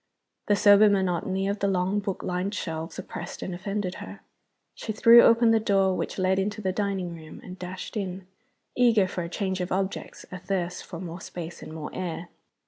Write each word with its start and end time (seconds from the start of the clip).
The 0.47 0.55
sober 0.55 0.89
monotony 0.89 1.47
of 1.47 1.59
the 1.59 1.67
long 1.67 1.99
book 1.99 2.23
lined 2.23 2.55
shelves 2.55 2.97
oppressed 2.97 3.43
and 3.43 3.53
offended 3.53 3.93
her. 4.01 4.21
She 4.73 4.91
threw 4.91 5.21
open 5.21 5.51
the 5.51 5.59
door 5.59 5.95
which 5.95 6.17
led 6.17 6.39
into 6.39 6.59
the 6.59 6.71
dining 6.71 7.13
room, 7.13 7.39
and 7.43 7.59
dashed 7.59 7.95
in, 7.95 8.25
eager 8.75 9.07
for 9.07 9.21
a 9.21 9.29
change 9.29 9.61
of 9.61 9.71
objects, 9.71 10.25
athirst 10.31 10.85
for 10.85 10.99
more 10.99 11.21
space 11.21 11.61
and 11.61 11.71
more 11.71 11.91
air. 11.93 12.29